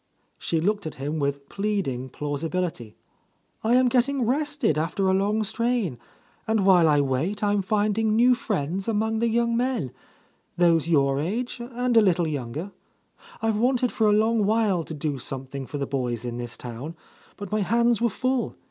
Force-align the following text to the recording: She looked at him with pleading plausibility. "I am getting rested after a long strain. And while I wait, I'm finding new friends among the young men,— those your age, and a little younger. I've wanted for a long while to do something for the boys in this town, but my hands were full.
She 0.39 0.59
looked 0.59 0.87
at 0.87 0.95
him 0.95 1.19
with 1.19 1.47
pleading 1.47 2.09
plausibility. 2.09 2.95
"I 3.63 3.75
am 3.75 3.87
getting 3.87 4.25
rested 4.25 4.75
after 4.75 5.07
a 5.07 5.13
long 5.13 5.43
strain. 5.43 5.99
And 6.47 6.65
while 6.65 6.87
I 6.89 7.01
wait, 7.01 7.43
I'm 7.43 7.61
finding 7.61 8.15
new 8.15 8.33
friends 8.33 8.87
among 8.87 9.19
the 9.19 9.29
young 9.29 9.55
men,— 9.55 9.91
those 10.57 10.87
your 10.89 11.19
age, 11.19 11.61
and 11.61 11.95
a 11.95 12.01
little 12.01 12.27
younger. 12.27 12.71
I've 13.43 13.57
wanted 13.57 13.91
for 13.91 14.07
a 14.07 14.11
long 14.11 14.43
while 14.43 14.83
to 14.85 14.95
do 14.95 15.19
something 15.19 15.67
for 15.67 15.77
the 15.77 15.85
boys 15.85 16.25
in 16.25 16.39
this 16.39 16.57
town, 16.57 16.95
but 17.37 17.51
my 17.51 17.59
hands 17.61 18.01
were 18.01 18.09
full. 18.09 18.55